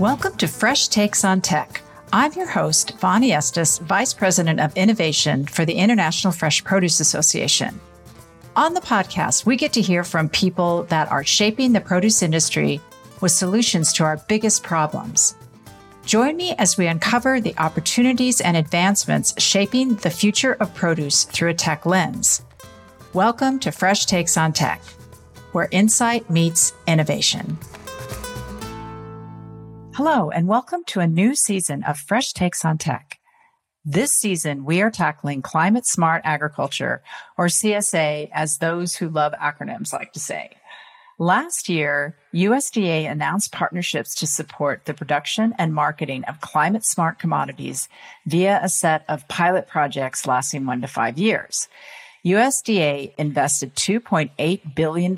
[0.00, 1.82] Welcome to Fresh Takes on Tech.
[2.10, 7.78] I'm your host, Bonnie Estes, Vice President of Innovation for the International Fresh Produce Association.
[8.56, 12.80] On the podcast, we get to hear from people that are shaping the produce industry
[13.20, 15.34] with solutions to our biggest problems.
[16.06, 21.50] Join me as we uncover the opportunities and advancements shaping the future of produce through
[21.50, 22.40] a tech lens.
[23.12, 24.80] Welcome to Fresh Takes on Tech,
[25.52, 27.58] where insight meets innovation.
[30.02, 33.20] Hello, and welcome to a new season of Fresh Takes on Tech.
[33.84, 37.02] This season, we are tackling climate smart agriculture,
[37.36, 40.52] or CSA, as those who love acronyms like to say.
[41.18, 47.86] Last year, USDA announced partnerships to support the production and marketing of climate smart commodities
[48.24, 51.68] via a set of pilot projects lasting one to five years.
[52.24, 55.16] USDA invested $2.8 billion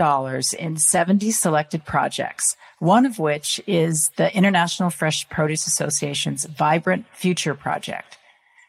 [0.58, 7.54] in 70 selected projects, one of which is the International Fresh Produce Association's Vibrant Future
[7.54, 8.18] Project.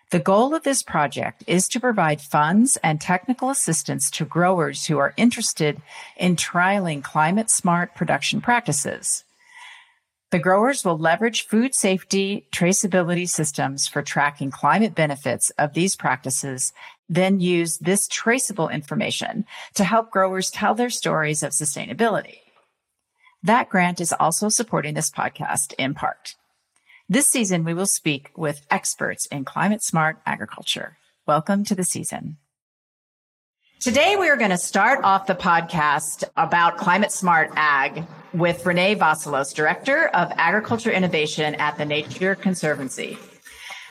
[0.09, 4.97] The goal of this project is to provide funds and technical assistance to growers who
[4.97, 5.81] are interested
[6.17, 9.25] in trialing climate smart production practices.
[10.33, 16.73] The growers will leverage food safety traceability systems for tracking climate benefits of these practices,
[17.07, 19.45] then use this traceable information
[19.75, 22.39] to help growers tell their stories of sustainability.
[23.43, 26.33] That grant is also supporting this podcast in part.
[27.07, 30.97] This season, we will speak with experts in climate smart agriculture.
[31.27, 32.37] Welcome to the season.
[33.83, 38.95] Today, we are going to start off the podcast about climate smart ag with Renee
[38.95, 43.17] Vassilos, Director of Agriculture Innovation at the Nature Conservancy.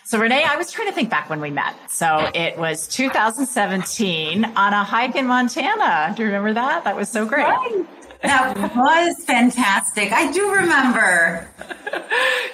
[0.05, 1.75] So, Renee, I was trying to think back when we met.
[1.91, 6.15] So, it was 2017 on a hike in Montana.
[6.17, 6.85] Do you remember that?
[6.85, 7.43] That was so great.
[7.43, 7.87] Right.
[8.23, 10.11] That was fantastic.
[10.11, 11.51] I do remember.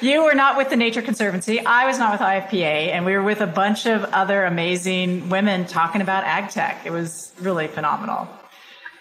[0.00, 1.60] You were not with the Nature Conservancy.
[1.60, 5.66] I was not with IFPA, and we were with a bunch of other amazing women
[5.66, 6.82] talking about ag tech.
[6.84, 8.28] It was really phenomenal.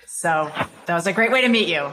[0.07, 0.51] So
[0.85, 1.91] that was a great way to meet you.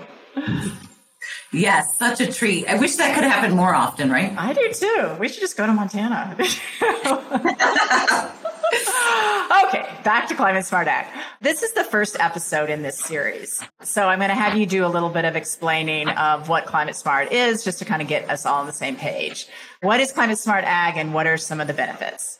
[1.53, 2.66] Yes, such a treat.
[2.66, 4.37] I wish that could happen more often, right?
[4.37, 5.16] I do too.
[5.21, 6.37] We should just go to Montana.
[9.67, 11.07] okay, back to Climate Smart Ag.
[11.41, 13.62] This is the first episode in this series.
[13.83, 16.97] So I'm going to have you do a little bit of explaining of what Climate
[16.97, 19.47] Smart is, just to kind of get us all on the same page.
[19.81, 22.39] What is Climate Smart Ag and what are some of the benefits?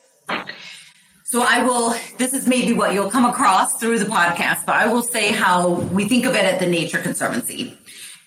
[1.23, 4.87] So I will, this is maybe what you'll come across through the podcast, but I
[4.87, 7.77] will say how we think of it at the Nature Conservancy.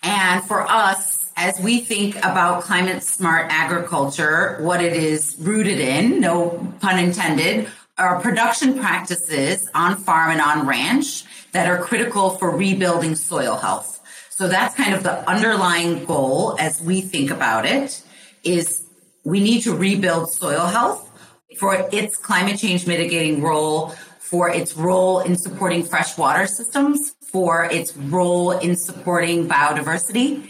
[0.03, 6.21] And for us, as we think about climate smart agriculture, what it is rooted in,
[6.21, 12.51] no pun intended, are production practices on farm and on ranch that are critical for
[12.51, 14.01] rebuilding soil health.
[14.31, 18.03] So that's kind of the underlying goal as we think about it
[18.45, 18.85] is
[19.25, 21.11] we need to rebuild soil health
[21.59, 23.89] for its climate change mitigating role,
[24.21, 30.49] for its role in supporting freshwater systems, for its role in supporting biodiversity,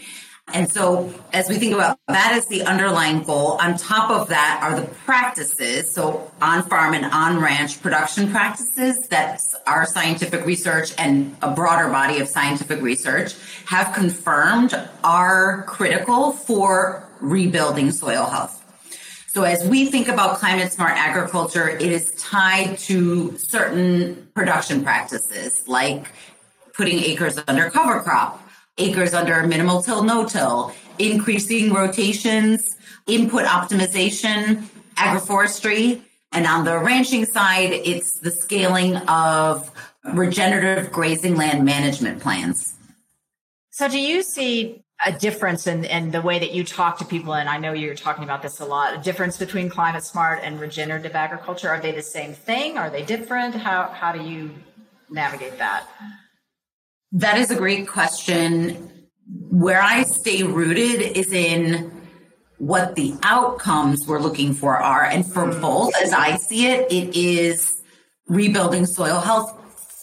[0.55, 4.61] and so, as we think about that as the underlying goal, on top of that
[4.63, 5.93] are the practices.
[5.93, 11.91] So, on farm and on ranch production practices that our scientific research and a broader
[11.91, 13.35] body of scientific research
[13.67, 18.55] have confirmed are critical for rebuilding soil health.
[19.27, 25.63] So, as we think about climate smart agriculture, it is tied to certain production practices
[25.67, 26.11] like
[26.73, 28.48] putting acres under cover crop
[28.79, 34.65] acres under minimal till, no till, increasing rotations, input optimization,
[34.97, 36.03] agroforestry.
[36.33, 39.71] And on the ranching side, it's the scaling of
[40.13, 42.75] regenerative grazing land management plans.
[43.71, 47.35] So, do you see a difference in, in the way that you talk to people?
[47.35, 50.61] And I know you're talking about this a lot a difference between climate smart and
[50.61, 51.69] regenerative agriculture.
[51.69, 52.77] Are they the same thing?
[52.77, 53.55] Are they different?
[53.55, 54.51] How, how do you
[55.09, 55.87] navigate that?
[57.13, 58.91] That is a great question.
[59.51, 61.93] Where I stay rooted is in
[62.59, 65.05] what the outcomes we're looking for are.
[65.05, 65.61] And for mm.
[65.61, 67.81] both, as I see it, it is
[68.27, 69.55] rebuilding soil health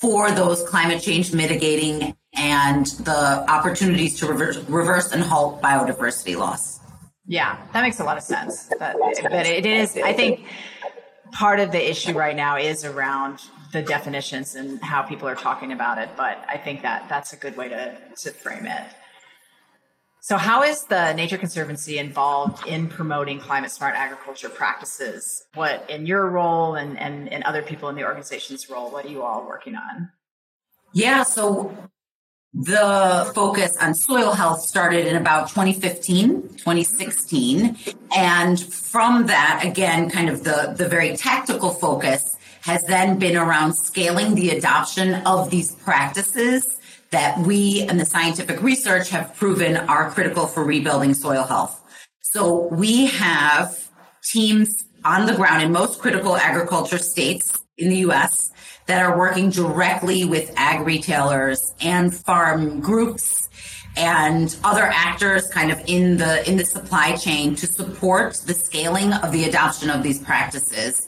[0.01, 6.79] for those climate change mitigating and the opportunities to reverse, reverse and halt biodiversity loss.
[7.27, 8.69] Yeah, that makes a lot of sense.
[8.77, 10.45] But, but it is, I think
[11.31, 13.41] part of the issue right now is around
[13.75, 16.09] the definitions and how people are talking about it.
[16.15, 18.87] But I think that that's a good way to, to frame it.
[20.21, 25.45] So, how is the Nature Conservancy involved in promoting climate smart agriculture practices?
[25.53, 29.09] What, in your role and, and, and other people in the organization's role, what are
[29.09, 30.09] you all working on?
[30.93, 31.77] Yeah, so
[32.53, 37.77] the focus on soil health started in about 2015, 2016.
[38.15, 43.73] And from that, again, kind of the, the very tactical focus has then been around
[43.75, 46.77] scaling the adoption of these practices
[47.11, 51.79] that we and the scientific research have proven are critical for rebuilding soil health.
[52.21, 53.87] So we have
[54.23, 58.51] teams on the ground in most critical agriculture states in the US
[58.87, 63.47] that are working directly with ag retailers and farm groups
[63.95, 69.13] and other actors kind of in the in the supply chain to support the scaling
[69.13, 71.07] of the adoption of these practices.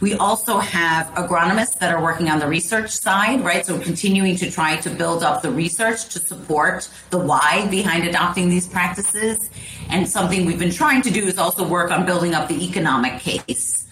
[0.00, 3.66] We also have agronomists that are working on the research side, right?
[3.66, 8.48] So continuing to try to build up the research to support the why behind adopting
[8.48, 9.50] these practices.
[9.88, 13.20] And something we've been trying to do is also work on building up the economic
[13.20, 13.88] case,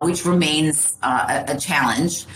[0.00, 2.26] which remains uh, a, challenge.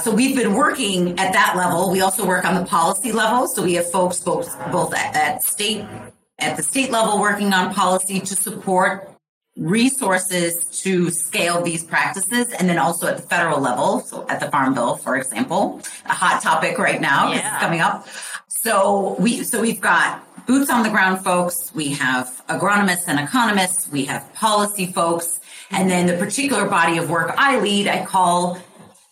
[0.00, 1.90] So we've been working at that level.
[1.90, 3.48] We also work on the policy level.
[3.48, 5.84] So we have folks both both at, at state
[6.38, 9.11] at the state level working on policy to support
[9.56, 14.50] resources to scale these practices and then also at the federal level so at the
[14.50, 17.60] farm bill for example a hot topic right now yeah.
[17.60, 18.08] coming up
[18.48, 23.92] so we so we've got boots on the ground folks we have agronomists and economists
[23.92, 25.38] we have policy folks
[25.70, 28.58] and then the particular body of work i lead i call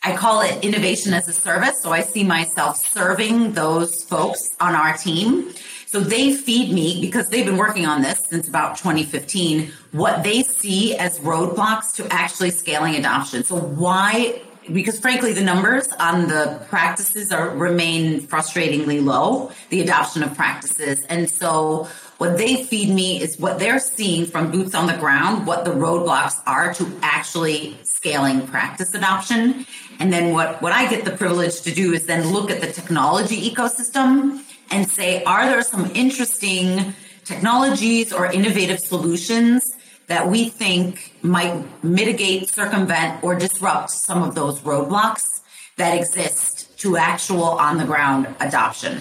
[0.03, 1.83] I call it innovation as a service.
[1.83, 5.53] So I see myself serving those folks on our team.
[5.91, 10.45] So they feed me because they've been working on this since about 2015, what they
[10.45, 13.43] see as roadblocks to actually scaling adoption.
[13.43, 14.41] So why
[14.73, 21.05] because frankly the numbers on the practices are remain frustratingly low the adoption of practices
[21.07, 21.89] and so
[22.19, 25.71] what they feed me is what they're seeing from boots on the ground what the
[25.71, 29.67] roadblocks are to actually scaling practice adoption
[29.99, 32.71] and then what, what I get the privilege to do is then look at the
[32.71, 36.95] technology ecosystem and say, are there some interesting
[37.25, 39.77] technologies or innovative solutions
[40.07, 45.41] that we think might mitigate, circumvent, or disrupt some of those roadblocks
[45.77, 49.01] that exist to actual on the ground adoption?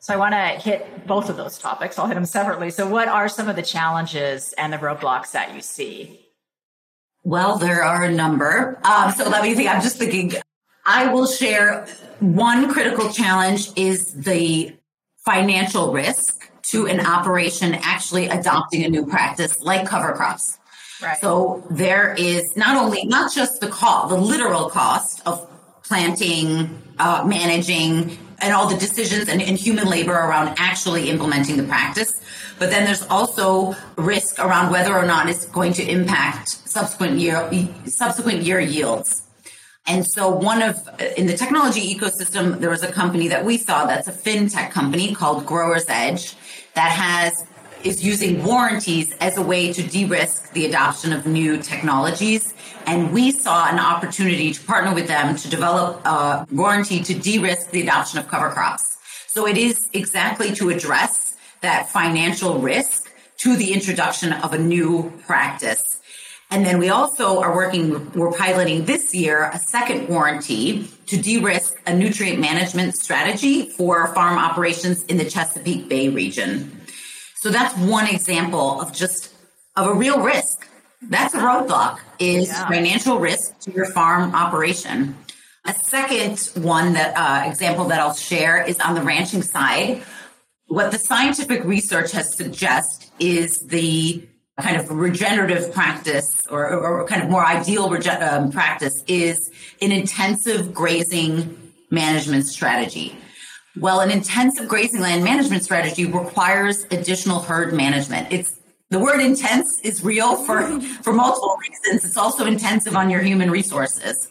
[0.00, 1.98] So I want to hit both of those topics.
[1.98, 2.70] I'll hit them separately.
[2.70, 6.24] So, what are some of the challenges and the roadblocks that you see?
[7.24, 8.80] Well, there are a number.
[8.84, 9.68] Um, so let me think.
[9.68, 10.32] I'm just thinking.
[10.86, 11.86] I will share
[12.20, 14.77] one critical challenge is the
[15.28, 20.58] financial risk to an operation actually adopting a new practice like cover crops.
[21.02, 21.18] Right.
[21.18, 25.46] So there is not only not just the cost, the literal cost of
[25.84, 31.64] planting, uh, managing, and all the decisions and, and, human labor around actually implementing the
[31.64, 32.12] practice.
[32.58, 37.50] But then there's also risk around whether or not it's going to impact subsequent year
[37.86, 39.27] subsequent year yields.
[39.88, 40.86] And so one of
[41.16, 45.14] in the technology ecosystem, there was a company that we saw that's a fintech company
[45.14, 46.36] called Growers Edge
[46.74, 47.32] that has
[47.84, 52.52] is using warranties as a way to de-risk the adoption of new technologies.
[52.86, 57.70] And we saw an opportunity to partner with them to develop a warranty to de-risk
[57.70, 58.98] the adoption of cover crops.
[59.28, 65.12] So it is exactly to address that financial risk to the introduction of a new
[65.26, 66.00] practice.
[66.50, 71.74] And then we also are working, we're piloting this year a second warranty to de-risk
[71.86, 76.80] a nutrient management strategy for farm operations in the Chesapeake Bay region.
[77.36, 79.32] So that's one example of just
[79.76, 80.66] of a real risk.
[81.02, 82.66] That's a roadblock is yeah.
[82.66, 85.16] financial risk to your farm operation.
[85.66, 90.02] A second one that uh, example that I'll share is on the ranching side.
[90.66, 94.26] What the scientific research has suggested is the
[94.60, 99.50] kind of regenerative practice or, or kind of more ideal rege- um, practice is
[99.80, 103.16] an intensive grazing management strategy.
[103.78, 108.32] Well, an intensive grazing land management strategy requires additional herd management.
[108.32, 108.58] It's
[108.90, 112.04] the word intense is real for, for multiple reasons.
[112.04, 114.28] It's also intensive on your human resources.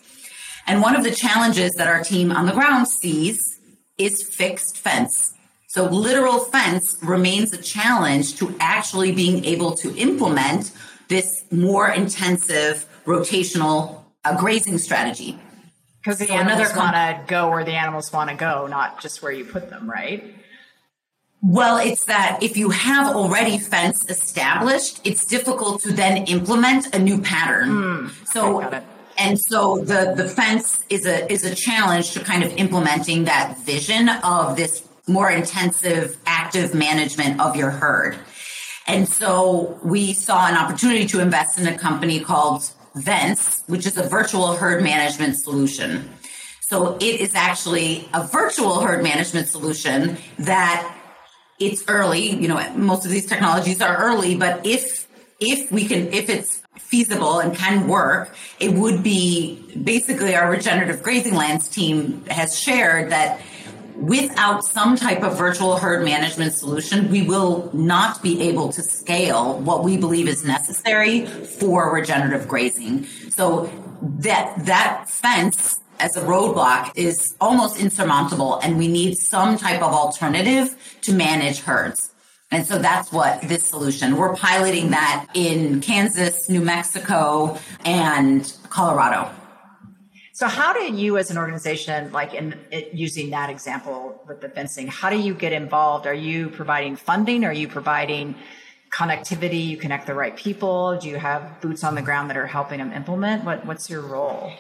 [0.65, 3.39] And one of the challenges that our team on the ground sees
[3.97, 5.33] is fixed fence.
[5.67, 10.71] So literal fence remains a challenge to actually being able to implement
[11.09, 15.37] this more intensive rotational uh, grazing strategy.
[15.99, 19.21] Because the so animals want to go where the animals want to go, not just
[19.21, 20.33] where you put them, right?
[21.41, 26.99] Well, it's that if you have already fence established, it's difficult to then implement a
[26.99, 27.69] new pattern.
[27.69, 28.81] Mm, so,
[29.17, 33.57] and so the the fence is a is a challenge to kind of implementing that
[33.59, 38.17] vision of this more intensive active management of your herd.
[38.87, 43.97] And so we saw an opportunity to invest in a company called Vence, which is
[43.97, 46.09] a virtual herd management solution.
[46.61, 50.93] So it is actually a virtual herd management solution that
[51.59, 52.29] it's early.
[52.29, 55.07] You know, most of these technologies are early, but if
[55.39, 61.03] if we can, if it's feasible and can work, it would be basically our regenerative
[61.03, 63.39] grazing lands team has shared that
[63.97, 69.59] without some type of virtual herd management solution, we will not be able to scale
[69.59, 73.05] what we believe is necessary for regenerative grazing.
[73.29, 73.71] So
[74.19, 79.93] that that fence as a roadblock is almost insurmountable and we need some type of
[79.93, 82.11] alternative to manage herds.
[82.51, 84.15] And so that's what this solution.
[84.15, 89.29] We're piloting that in Kansas, New Mexico, and Colorado.
[90.37, 94.49] So how do you as an organization, like in it, using that example with the
[94.49, 96.05] fencing, how do you get involved?
[96.05, 97.43] Are you providing funding?
[97.43, 98.35] Are you providing
[98.91, 99.65] connectivity?
[99.65, 100.99] You connect the right people?
[100.99, 103.45] Do you have boots on the ground that are helping them implement?
[103.45, 104.51] What, what's your role?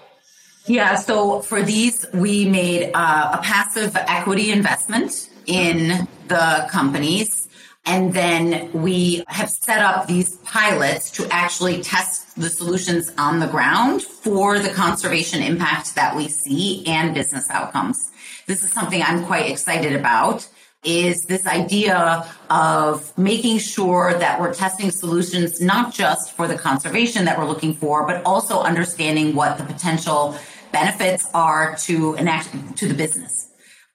[0.65, 7.46] Yeah, so for these, we made uh, a passive equity investment in the companies.
[7.87, 13.47] And then we have set up these pilots to actually test the solutions on the
[13.47, 18.11] ground for the conservation impact that we see and business outcomes.
[18.45, 20.49] This is something I'm quite excited about
[20.83, 27.23] is this idea of making sure that we're testing solutions not just for the conservation
[27.23, 30.37] that we're looking for, but also understanding what the potential
[30.73, 33.36] benefits are to enact to the business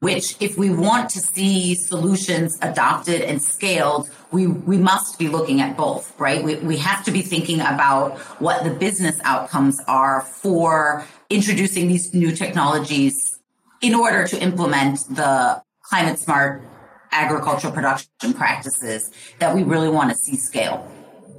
[0.03, 5.61] which if we want to see solutions adopted and scaled we we must be looking
[5.61, 10.23] at both right we, we have to be thinking about what the business outcomes are
[10.23, 13.39] for introducing these new technologies
[13.81, 16.63] in order to implement the climate smart
[17.13, 20.91] agricultural production practices that we really want to see scale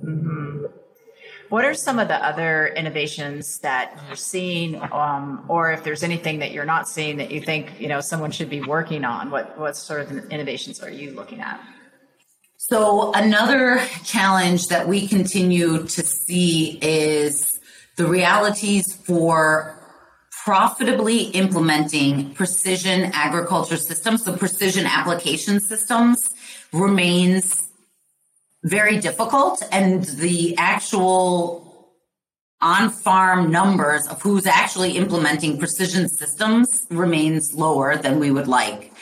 [0.01, 0.65] mm-hmm.
[1.53, 6.39] What are some of the other innovations that you're seeing, um, or if there's anything
[6.39, 9.29] that you're not seeing that you think you know someone should be working on?
[9.29, 11.61] What what sort of innovations are you looking at?
[12.57, 17.59] So another challenge that we continue to see is
[17.97, 19.79] the realities for
[20.43, 26.33] profitably implementing precision agriculture systems, so precision application systems
[26.71, 27.69] remains
[28.63, 31.63] very difficult and the actual
[32.61, 38.93] on farm numbers of who's actually implementing precision systems remains lower than we would like.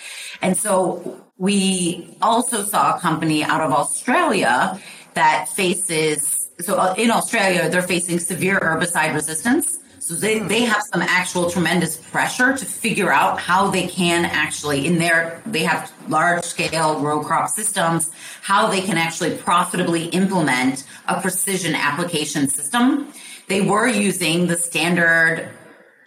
[0.41, 4.79] And so we also saw a company out of Australia
[5.13, 9.77] that faces, so uh, in Australia, they're facing severe herbicide resistance.
[10.01, 14.87] So they, they have some actual tremendous pressure to figure out how they can actually,
[14.87, 18.09] in their, they have large scale row crop systems,
[18.41, 23.13] how they can actually profitably implement a precision application system.
[23.47, 25.51] They were using the standard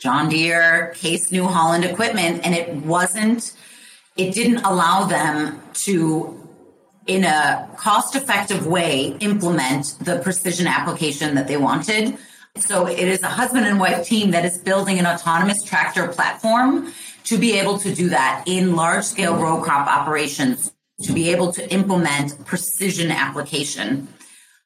[0.00, 3.52] John Deere, Case New Holland equipment, and it wasn't,
[4.16, 6.40] it didn't allow them to
[7.06, 12.18] in a cost effective way implement the precision application that they wanted.
[12.56, 16.92] So it is a husband and wife team that is building an autonomous tractor platform
[17.24, 21.52] to be able to do that in large scale row crop operations, to be able
[21.52, 24.06] to implement precision application.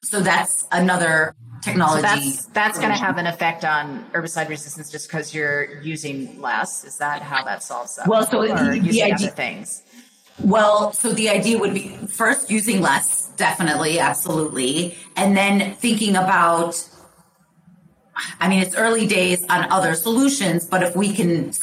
[0.03, 2.01] So that's another technology.
[2.01, 6.39] So that's that's going to have an effect on herbicide resistance just because you're using
[6.39, 6.83] less.
[6.83, 8.07] Is that how that solves that?
[8.07, 9.83] Well, so the, the idea, things.
[10.43, 16.88] Well, so the idea would be first using less, definitely, absolutely, and then thinking about
[18.39, 21.53] I mean, it's early days on other solutions, but if we can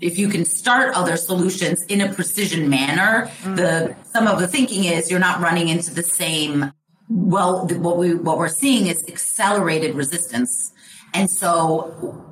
[0.00, 3.54] if you can start other solutions in a precision manner, mm-hmm.
[3.56, 6.72] the some of the thinking is you're not running into the same
[7.08, 10.72] well what we what we're seeing is accelerated resistance.
[11.12, 12.24] And so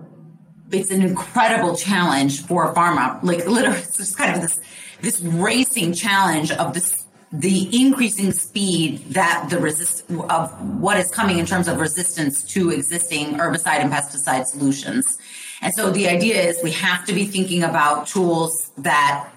[0.70, 3.18] it's an incredible challenge for a farmer.
[3.22, 4.60] Like literally it's just kind of this
[5.00, 11.38] this racing challenge of this the increasing speed that the resist of what is coming
[11.38, 15.18] in terms of resistance to existing herbicide and pesticide solutions.
[15.60, 19.28] And so the idea is we have to be thinking about tools that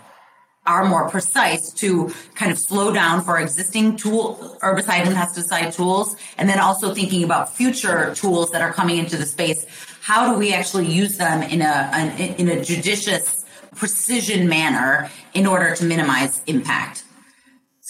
[0.65, 6.15] are more precise to kind of slow down for existing tool herbicide and pesticide tools
[6.37, 9.65] and then also thinking about future tools that are coming into the space
[10.03, 13.43] how do we actually use them in a in a judicious
[13.75, 17.05] precision manner in order to minimize impact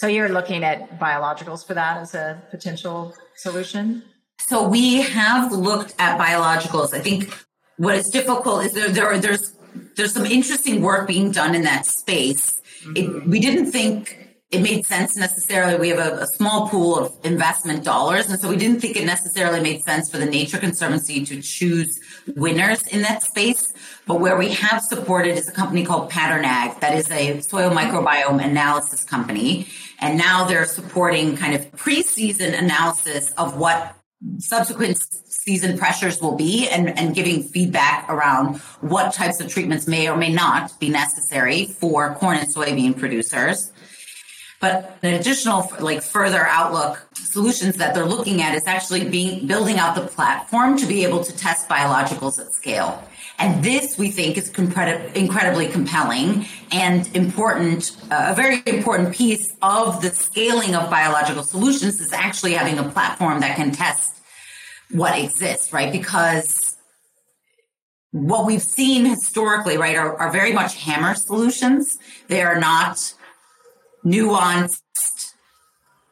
[0.02, 4.02] so you're looking at biologicals for that as a potential solution?
[4.40, 6.92] So we have looked at biologicals.
[6.92, 7.32] I think
[7.76, 9.54] what is difficult is there, there there's
[9.94, 12.60] there's some interesting work being done in that space.
[12.80, 12.96] Mm-hmm.
[12.96, 15.78] It, we didn't think it made sense necessarily.
[15.78, 18.28] We have a, a, small pool of investment dollars.
[18.28, 21.98] And so we didn't think it necessarily made sense for the Nature Conservancy to choose
[22.36, 23.72] winners in that space.
[24.06, 27.70] But where we have supported is a company called Pattern Ag, that is a soil
[27.70, 29.68] microbiome analysis company.
[30.02, 33.94] And now they're supporting kind of pre-season analysis of what
[34.38, 40.08] subsequent season pressures will be and, and giving feedback around what types of treatments may
[40.08, 43.72] or may not be necessary for corn and soybean producers.
[44.60, 49.78] But an additional, like further outlook solutions that they're looking at is actually being building
[49.78, 53.02] out the platform to be able to test biologicals at scale.
[53.38, 57.96] And this we think is incredibly compelling and important.
[58.10, 62.88] Uh, a very important piece of the scaling of biological solutions is actually having a
[62.88, 64.12] platform that can test
[64.90, 65.90] what exists, right?
[65.90, 66.76] Because
[68.12, 71.98] what we've seen historically, right, are, are very much hammer solutions.
[72.28, 73.14] They are not
[74.04, 75.32] nuanced,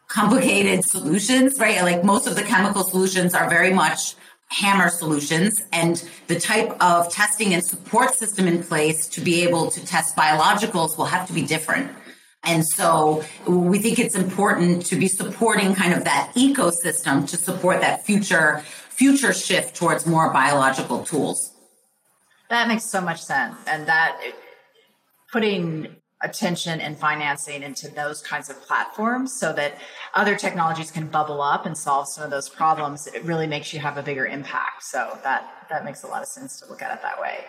[0.08, 1.82] complicated solutions, right?
[1.82, 4.14] Like most of the chemical solutions are very much
[4.50, 9.70] hammer solutions and the type of testing and support system in place to be able
[9.70, 11.90] to test biologicals will have to be different.
[12.42, 17.80] And so we think it's important to be supporting kind of that ecosystem to support
[17.80, 21.54] that future future shift towards more biological tools.
[22.50, 23.56] That makes so much sense.
[23.66, 24.20] And that
[25.32, 29.78] putting attention and financing into those kinds of platforms so that
[30.14, 33.06] other technologies can bubble up and solve some of those problems.
[33.06, 34.82] It really makes you have a bigger impact.
[34.82, 37.44] So that that makes a lot of sense to look at it that way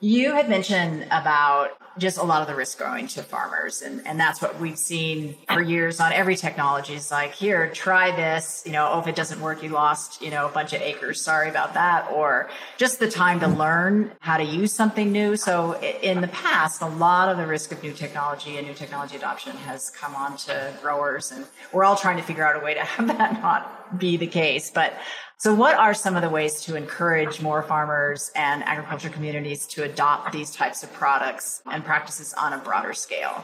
[0.00, 4.18] you had mentioned about just a lot of the risk going to farmers, and, and
[4.18, 6.94] that's what we've seen for years on every technology.
[6.94, 8.62] Is like, here, try this.
[8.64, 11.20] You know, oh, if it doesn't work, you lost, you know, a bunch of acres.
[11.20, 12.10] Sorry about that.
[12.10, 15.36] Or just the time to learn how to use something new.
[15.36, 19.16] So in the past, a lot of the risk of new technology and new technology
[19.16, 22.74] adoption has come on to growers, and we're all trying to figure out a way
[22.74, 24.70] to have that not be the case.
[24.70, 24.94] But
[25.40, 29.84] so, what are some of the ways to encourage more farmers and agriculture communities to
[29.84, 33.42] adopt these types of products and practices on a broader scale?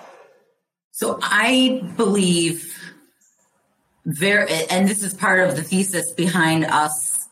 [0.90, 2.70] So, I believe
[4.04, 7.28] very, and this is part of the thesis behind us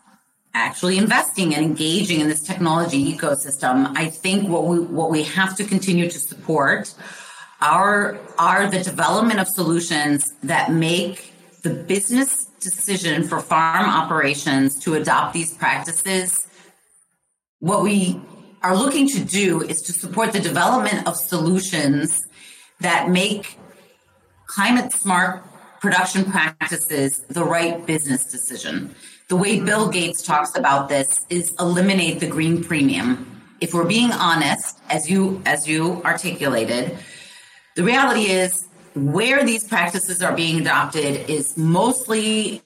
[0.55, 3.95] actually investing and engaging in this technology ecosystem.
[3.95, 6.95] I think what we what we have to continue to support
[7.61, 14.95] are are the development of solutions that make the business decision for farm operations to
[14.95, 16.49] adopt these practices,
[17.61, 18.21] what we
[18.63, 22.27] are looking to do is to support the development of solutions
[22.81, 23.59] that make
[24.47, 25.45] climate smart
[25.81, 28.95] production practices the right business decision.
[29.29, 33.43] The way Bill Gates talks about this is eliminate the green premium.
[33.61, 36.99] If we're being honest, as you as you articulated,
[37.77, 42.63] the reality is where these practices are being adopted is mostly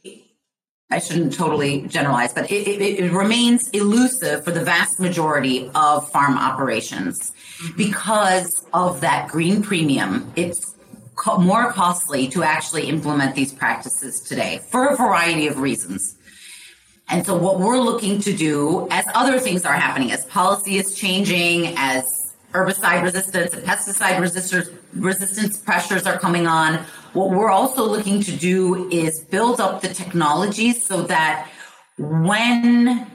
[0.91, 6.11] I shouldn't totally generalize, but it, it, it, remains elusive for the vast majority of
[6.11, 7.77] farm operations mm-hmm.
[7.77, 10.33] because of that green premium.
[10.35, 10.75] It's
[11.15, 16.17] co- more costly to actually implement these practices today for a variety of reasons.
[17.11, 20.95] And so, what we're looking to do, as other things are happening, as policy is
[20.95, 22.05] changing, as
[22.53, 26.77] herbicide resistance and pesticide resistance, resistance pressures are coming on.
[27.13, 31.49] What we're also looking to do is build up the technology so that
[31.99, 33.07] when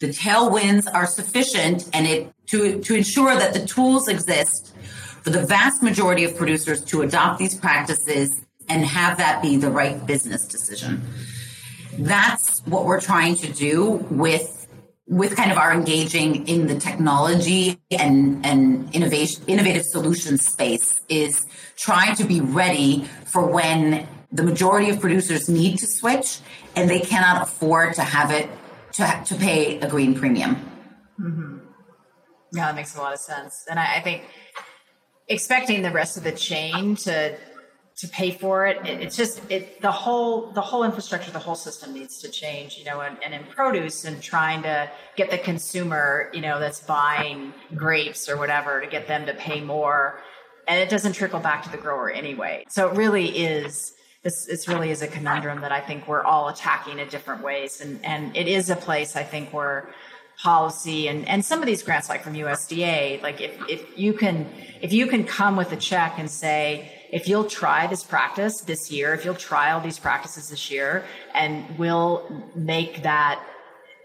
[0.00, 4.74] the tailwinds are sufficient and it to, to ensure that the tools exist
[5.22, 9.70] for the vast majority of producers to adopt these practices and have that be the
[9.70, 11.02] right business decision.
[11.98, 14.61] That's what we're trying to do with
[15.06, 21.46] with kind of our engaging in the technology and, and innovation, innovative solution space is
[21.76, 26.38] trying to be ready for when the majority of producers need to switch
[26.76, 28.48] and they cannot afford to have it
[28.92, 30.54] to, to pay a green premium.
[31.20, 31.58] Mm-hmm.
[32.54, 33.64] Yeah, that makes a lot of sense.
[33.68, 34.22] And I, I think
[35.28, 37.36] expecting the rest of the chain to
[37.96, 38.78] to pay for it.
[38.86, 39.00] it.
[39.00, 42.78] It's just it the whole the whole infrastructure, the whole system needs to change.
[42.78, 46.80] You know, and, and in produce and trying to get the consumer, you know, that's
[46.80, 50.20] buying grapes or whatever to get them to pay more,
[50.66, 52.64] and it doesn't trickle back to the grower anyway.
[52.68, 53.94] So it really is.
[54.22, 57.80] This, this really is a conundrum that I think we're all attacking in different ways,
[57.80, 59.92] and and it is a place I think where
[60.38, 64.46] policy and, and some of these grants like from USDA, like if, if you can
[64.80, 68.90] if you can come with a check and say, if you'll try this practice this
[68.90, 73.44] year, if you'll try all these practices this year, and we'll make that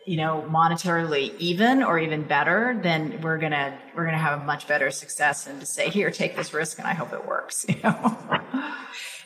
[0.08, 4.66] you know, monetarily even or even better, then we're gonna we're gonna have a much
[4.66, 7.66] better success and to say, here, take this risk, and I hope it works.
[7.78, 8.18] You know.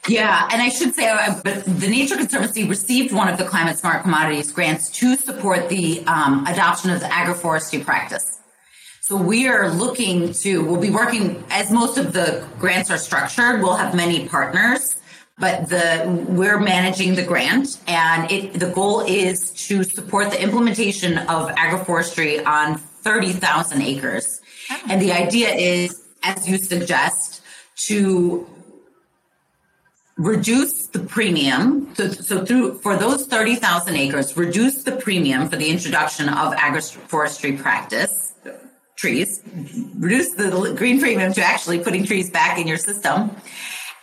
[0.07, 3.77] Yeah, and I should say, uh, but the Nature Conservancy received one of the Climate
[3.77, 8.40] Smart Commodities grants to support the um, adoption of the agroforestry practice.
[9.03, 13.59] So we are looking to, we'll be working, as most of the grants are structured,
[13.59, 14.95] we'll have many partners,
[15.39, 21.17] but the, we're managing the grant and it, the goal is to support the implementation
[21.17, 24.39] of agroforestry on 30,000 acres.
[24.69, 24.81] Oh.
[24.87, 27.41] And the idea is, as you suggest,
[27.87, 28.47] to
[30.15, 31.95] reduce the premium.
[31.95, 37.57] So, so through for those 30,000 acres, reduce the premium for the introduction of agroforestry
[37.57, 38.30] practice,
[39.01, 39.41] trees,
[39.97, 43.31] reduce the green premium to actually putting trees back in your system.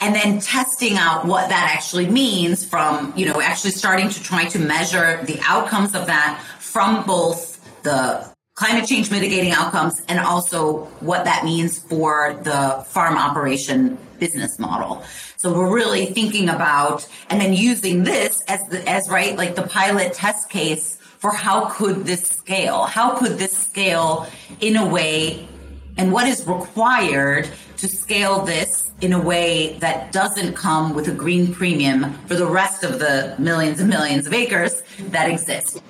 [0.01, 4.45] And then testing out what that actually means from, you know, actually starting to try
[4.47, 10.85] to measure the outcomes of that from both the climate change mitigating outcomes and also
[11.01, 15.05] what that means for the farm operation business model.
[15.37, 19.63] So we're really thinking about and then using this as the, as right like the
[19.63, 22.85] pilot test case for how could this scale?
[22.85, 24.27] How could this scale
[24.61, 25.49] in a way
[25.97, 31.13] and what is required to scale this in a way that doesn't come with a
[31.13, 35.83] green premium for the rest of the millions and millions of acres that exist.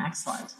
[0.00, 0.54] Excellent.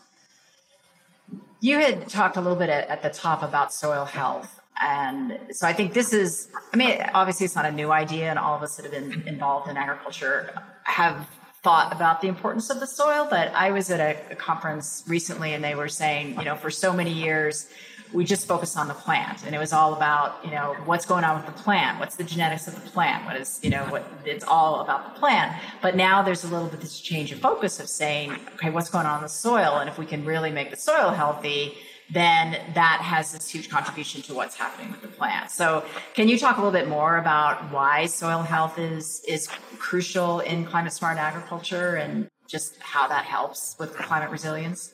[1.61, 5.73] You had talked a little bit at, the top about soil health and so I
[5.73, 8.77] think this is, I mean, obviously it's not a new idea, and all of us
[8.77, 11.29] that have been involved in agriculture have
[11.65, 13.27] thought about the importance of the soil.
[13.29, 16.71] But I was at a, a conference recently, and they were saying, you know, for
[16.71, 17.67] so many years,
[18.13, 21.25] we just focused on the plant and it was all about you know what's going
[21.25, 21.99] on with the plant?
[21.99, 23.25] What's the genetics of the plant?
[23.27, 25.53] What is you know what it's all about the plant.
[25.83, 29.07] But now there's a little bit this change of focus of saying okay what's going
[29.07, 29.79] on in the soil?
[29.79, 31.75] And if we can really make the soil healthy
[32.11, 35.51] then that has this huge contribution to what's happening with the plant.
[35.51, 40.41] So, can you talk a little bit more about why soil health is is crucial
[40.41, 44.93] in climate smart agriculture and just how that helps with climate resilience?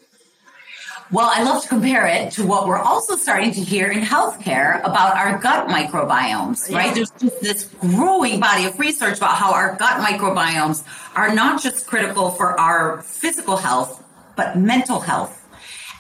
[1.13, 4.79] Well, I love to compare it to what we're also starting to hear in healthcare
[4.85, 6.95] about our gut microbiomes, right?
[6.95, 10.85] There's just this growing body of research about how our gut microbiomes
[11.17, 14.05] are not just critical for our physical health,
[14.37, 15.40] but mental health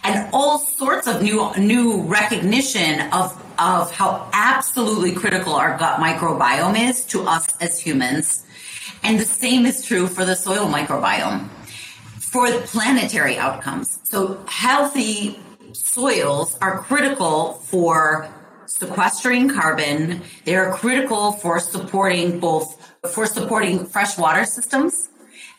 [0.03, 6.89] and all sorts of new new recognition of of how absolutely critical our gut microbiome
[6.89, 8.45] is to us as humans.
[9.03, 11.49] And the same is true for the soil microbiome
[12.31, 13.99] for the planetary outcomes.
[14.05, 15.39] So healthy
[15.73, 18.29] soils are critical for
[18.67, 20.23] sequestering carbon.
[20.45, 22.77] They are critical for supporting both
[23.13, 25.09] for supporting freshwater systems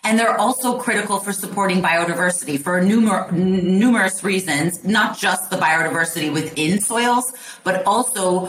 [0.04, 6.34] and they're also critical for supporting biodiversity for numer- numerous reasons, not just the biodiversity
[6.34, 7.32] within soils,
[7.64, 8.46] but also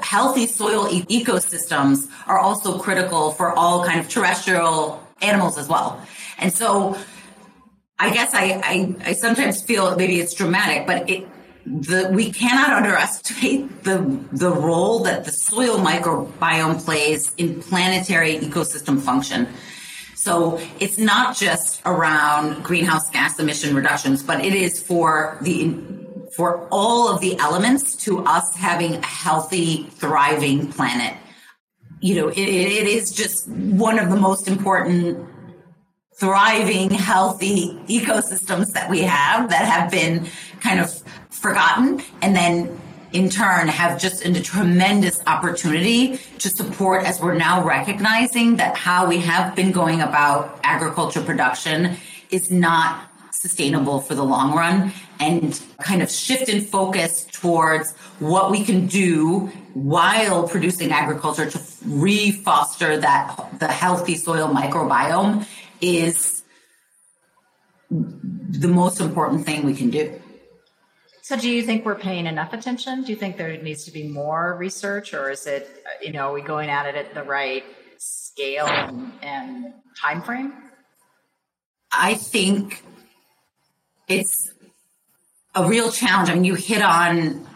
[0.00, 6.00] healthy soil e- ecosystems are also critical for all kind of terrestrial animals as well.
[6.38, 6.96] And so
[7.98, 11.26] I guess I, I, I sometimes feel maybe it's dramatic, but it,
[11.66, 13.98] the, we cannot underestimate the
[14.32, 19.46] the role that the soil microbiome plays in planetary ecosystem function.
[20.22, 25.74] So it's not just around greenhouse gas emission reductions, but it is for the
[26.36, 31.16] for all of the elements to us having a healthy, thriving planet.
[32.00, 35.28] You know, it, it is just one of the most important
[36.20, 40.28] thriving, healthy ecosystems that we have that have been
[40.60, 42.80] kind of forgotten and then
[43.12, 49.06] in turn have just a tremendous opportunity to support as we're now recognizing that how
[49.06, 51.96] we have been going about agriculture production
[52.30, 58.50] is not sustainable for the long run and kind of shift in focus towards what
[58.50, 65.46] we can do while producing agriculture to re-foster that the healthy soil microbiome
[65.80, 66.44] is
[67.90, 70.21] the most important thing we can do.
[71.24, 73.04] So, do you think we're paying enough attention?
[73.04, 75.70] Do you think there needs to be more research, or is it,
[76.02, 77.62] you know, are we going at it at the right
[77.96, 80.52] scale and, and time frame?
[81.92, 82.82] I think
[84.08, 84.50] it's
[85.54, 86.28] a real challenge.
[86.28, 87.46] I mean, you hit on,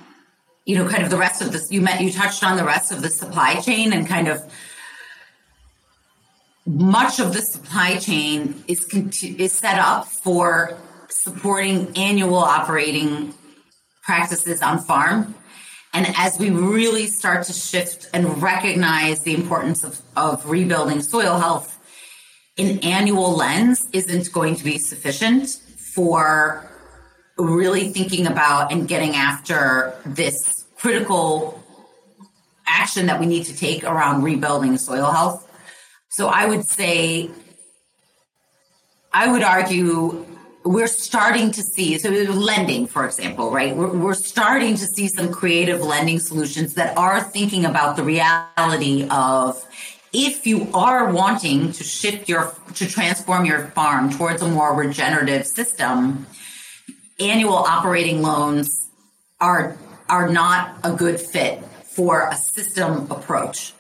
[0.65, 1.73] you know, kind of the rest of this.
[1.73, 4.43] You met, you touched on the rest of the supply chain and kind of
[6.65, 8.85] much of the supply chain is
[9.23, 13.35] is set up for supporting annual operating
[14.07, 15.35] practices on farm.
[15.92, 21.38] And as we really start to shift and recognize the importance of, of rebuilding soil
[21.38, 21.73] health,
[22.57, 25.49] an annual lens isn't going to be sufficient
[25.95, 26.71] for
[27.37, 31.62] really thinking about and getting after this critical
[32.66, 35.42] action that we need to take around rebuilding soil health.
[36.11, 37.31] So I would say,
[39.12, 40.27] I would argue
[40.67, 43.75] we're starting to see, so lending, for example, right?
[43.75, 49.07] We're, we're starting to see some creative lending solutions that are thinking about the reality
[49.11, 49.65] of
[50.13, 55.47] if you are wanting to shift your, to transform your farm towards a more regenerative
[55.47, 56.27] system,
[57.21, 58.89] annual operating loans
[59.41, 59.77] are,
[60.09, 63.73] are not a good fit for a system approach.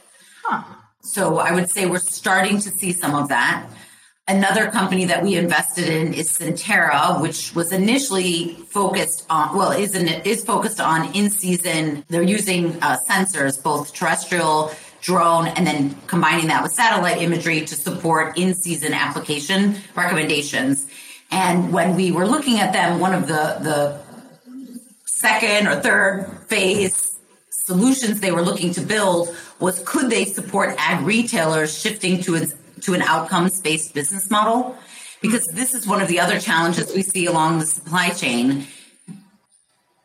[0.44, 0.62] Huh.
[1.00, 3.66] So I would say we're starting to see some of that.
[4.28, 9.94] Another company that we invested in is Sentera, which was initially focused on, well, is,
[9.94, 12.04] in, is focused on in season.
[12.08, 17.76] They're using uh, sensors, both terrestrial, drone, and then combining that with satellite imagery to
[17.76, 20.88] support in season application recommendations.
[21.30, 24.00] And when we were looking at them, one of the, the
[25.04, 27.16] second or third phase
[27.50, 32.52] solutions they were looking to build was could they support ag retailers shifting to an,
[32.82, 34.76] to an outcomes based business model?
[35.20, 38.66] Because this is one of the other challenges we see along the supply chain.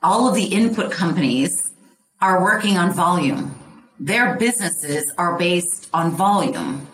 [0.02, 1.72] All of the input companies
[2.22, 3.58] are working on volume.
[4.00, 6.88] Their businesses are based on volume.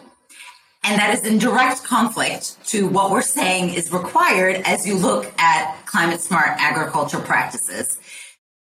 [0.83, 5.31] And that is in direct conflict to what we're saying is required as you look
[5.39, 7.97] at climate smart agriculture practices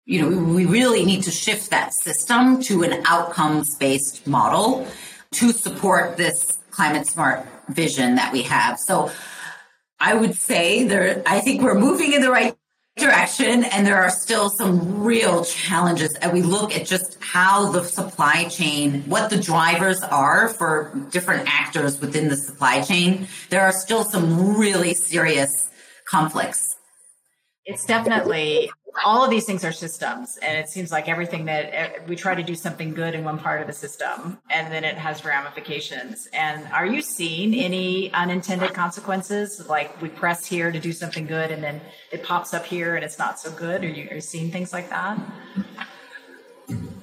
[0.06, 4.88] you know, we really need to shift that system to an outcomes based model
[5.32, 8.78] to support this climate smart vision that we have.
[8.80, 9.12] So
[10.00, 12.56] I would say there, I think we're moving in the right
[12.98, 17.84] direction and there are still some real challenges and we look at just how the
[17.84, 23.74] supply chain what the drivers are for different actors within the supply chain there are
[23.74, 25.70] still some really serious
[26.06, 26.75] conflicts
[27.66, 28.70] it's definitely
[29.04, 32.34] all of these things are systems and it seems like everything that eh, we try
[32.34, 36.28] to do something good in one part of the system and then it has ramifications.
[36.32, 39.68] And are you seeing any unintended consequences?
[39.68, 43.04] Like we press here to do something good and then it pops up here and
[43.04, 43.84] it's not so good?
[43.84, 45.20] Are you, are you seeing things like that?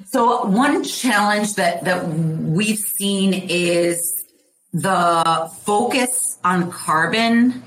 [0.07, 4.25] So one challenge that that we've seen is
[4.72, 7.62] the focus on carbon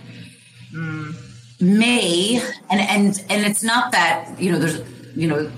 [0.71, 1.24] mm
[1.60, 4.82] may and and and it's not that you know there's
[5.15, 5.52] you know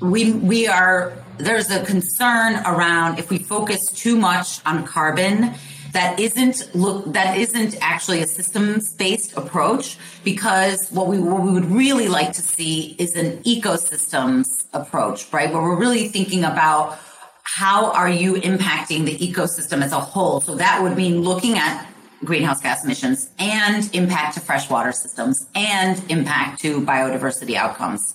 [0.00, 5.54] we we are there's a concern around if we focus too much on carbon
[5.92, 11.50] that isn't look that isn't actually a systems based approach because what we what we
[11.50, 15.52] would really like to see is an ecosystems approach right?
[15.52, 16.98] Where we're really thinking about
[17.42, 20.40] how are you impacting the ecosystem as a whole.
[20.40, 21.86] So that would mean looking at
[22.24, 28.14] greenhouse gas emissions and impact to freshwater systems and impact to biodiversity outcomes.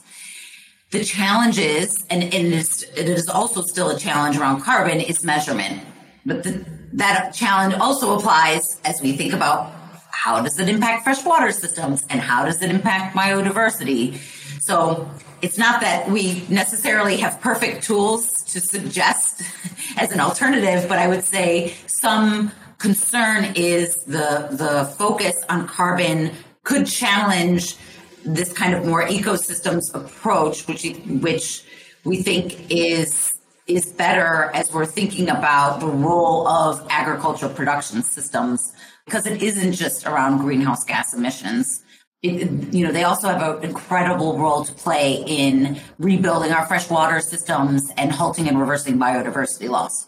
[0.92, 5.82] The challenge is, and, and it, is, also still a challenge around carbon, is measurement.
[6.26, 9.74] But the, that challenge also applies as we think about
[10.12, 14.18] how does it impact freshwater systems and how does it impact biodiversity.
[14.62, 15.10] So
[15.42, 19.42] it's not that we necessarily have perfect tools to suggest
[19.98, 22.52] as an alternative, but I would say some
[22.84, 26.32] concern is the the focus on carbon
[26.64, 27.78] could challenge
[28.26, 30.84] this kind of more ecosystems approach, which
[31.28, 31.64] which
[32.04, 38.74] we think is is better as we're thinking about the role of agricultural production systems
[39.06, 41.82] because it isn't just around greenhouse gas emissions.
[42.22, 47.22] It, you know, they also have an incredible role to play in rebuilding our freshwater
[47.22, 50.08] systems and halting and reversing biodiversity loss.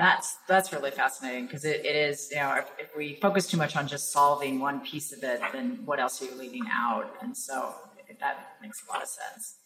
[0.00, 3.58] That's that's really fascinating because it, it is you know if, if, we focus too
[3.58, 7.14] much on just solving one piece of it, then what else are you leaving out?
[7.20, 7.74] And so
[8.18, 9.56] that makes a lot of sense.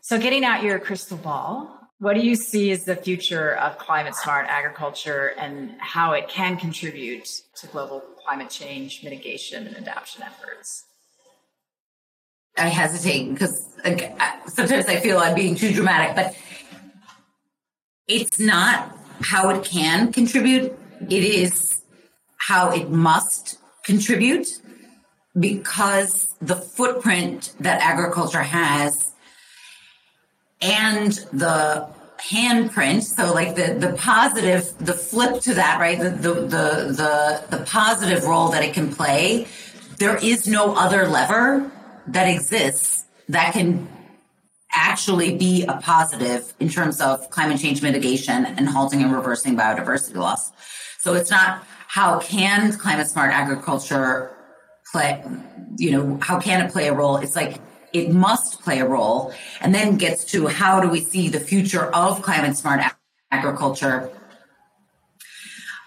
[0.00, 1.70] So getting out your crystal ball,
[2.00, 6.56] what do you see as the future of climate smart agriculture and how it can
[6.56, 10.84] contribute to global climate change mitigation and adaptation efforts?
[12.56, 13.72] I hesitate because
[14.48, 16.36] sometimes I feel I'm being too dramatic, but
[18.08, 20.78] it's not how it can contribute.
[21.02, 21.82] It is
[22.36, 24.48] how it must contribute
[25.38, 29.14] because the footprint that agriculture has
[30.60, 36.34] and the handprint so like the the positive the flip to that right the, the
[36.34, 36.66] the
[37.00, 39.46] the the positive role that it can play
[39.98, 41.70] there is no other lever
[42.08, 43.86] that exists that can
[44.78, 50.14] actually be a positive in terms of climate change mitigation and halting and reversing biodiversity
[50.14, 50.52] loss.
[50.98, 54.30] So it's not how can climate smart agriculture
[54.92, 55.24] play,
[55.76, 57.16] you know, how can it play a role?
[57.16, 57.60] It's like
[57.92, 59.34] it must play a role.
[59.60, 62.80] And then gets to how do we see the future of climate smart
[63.30, 64.10] agriculture?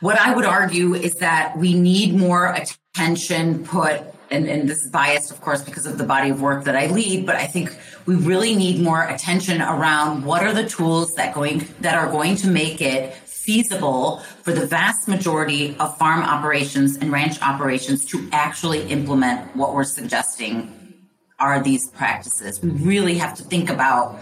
[0.02, 4.02] What I would argue is that we need more attention put
[4.32, 6.88] and, and this is biased, of course, because of the body of work that I
[6.88, 11.36] lead, but I think we really need more attention around what are the tools that
[11.36, 16.98] going that are going to make it feasible for the vast majority of farm operations
[16.98, 20.78] and ranch operations to actually implement what we're suggesting
[21.40, 22.62] are these practices.
[22.62, 24.20] We really have to think about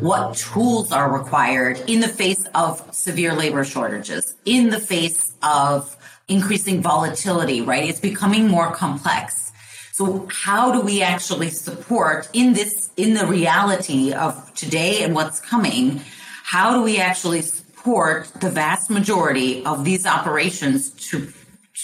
[0.00, 5.96] what tools are required in the face of severe labor shortages, in the face of
[6.28, 7.88] increasing volatility, right?
[7.88, 9.52] It's becoming more complex.
[9.92, 15.40] So how do we actually support in this, in the reality of today and what's
[15.40, 16.02] coming?
[16.44, 21.32] How do we actually support the vast majority of these operations to,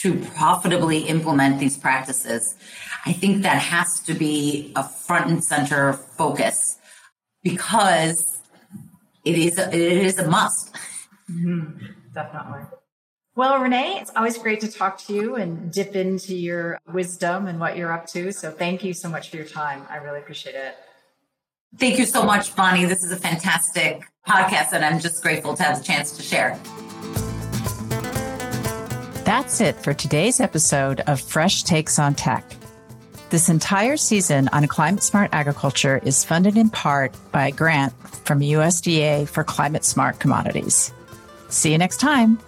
[0.03, 2.55] to profitably implement these practices?
[3.05, 6.79] I think that has to be a front and center focus
[7.43, 8.39] because
[9.25, 10.73] it is a, it is a must.
[11.31, 11.87] Mm-hmm.
[12.15, 12.61] Definitely.
[13.37, 17.59] Well, Renee, it's always great to talk to you and dip into your wisdom and
[17.59, 18.33] what you're up to.
[18.33, 19.83] So thank you so much for your time.
[19.91, 20.77] I really appreciate it.
[21.77, 22.85] Thank you so much, Bonnie.
[22.85, 26.57] This is a fantastic podcast, and I'm just grateful to have the chance to share.
[29.25, 32.45] That's it for today's episode of Fresh Takes on Tech.
[33.31, 37.93] This entire season on climate smart agriculture is funded in part by a grant
[38.25, 40.93] from USDA for climate smart commodities.
[41.49, 42.39] See you next time.